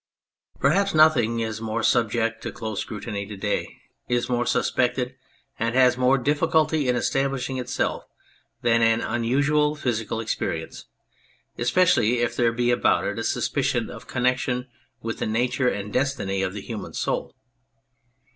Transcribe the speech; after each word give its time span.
70 0.55 0.57
On 0.57 0.61
Believing 0.61 0.71
Perhaps 0.79 0.93
nothing 0.95 1.39
is 1.41 1.61
more 1.61 1.83
subject 1.83 2.41
to 2.41 2.51
close 2.51 2.79
scrutiny 2.79 3.27
to 3.27 3.37
day, 3.37 3.67
is 4.07 4.31
more 4.31 4.47
suspected, 4.47 5.13
and 5.59 5.75
has 5.75 5.95
more 5.95 6.17
difficulty 6.17 6.89
in 6.89 6.95
establishing 6.95 7.59
itself 7.59 8.05
than 8.63 8.81
an 8.81 9.01
unusual 9.01 9.75
physical 9.75 10.17
experi 10.17 10.63
ence, 10.63 10.85
especially 11.59 12.17
if 12.17 12.35
there 12.35 12.51
be 12.51 12.71
about 12.71 13.05
it 13.05 13.19
a 13.19 13.23
suspicion 13.23 13.91
of 13.91 14.07
connection 14.07 14.67
with 15.03 15.19
the 15.19 15.27
nature 15.27 15.69
and 15.69 15.93
destiny 15.93 16.41
of 16.41 16.55
the 16.55 16.61
human 16.61 16.93
soul. 16.93 17.35